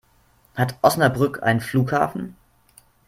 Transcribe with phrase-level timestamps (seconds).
[0.55, 2.35] Hat Osnabrück einen Flughafen?